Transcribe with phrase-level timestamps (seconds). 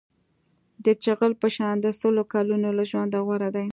[0.85, 3.67] د چغال په شان د سل کلونو له ژونده غوره دی.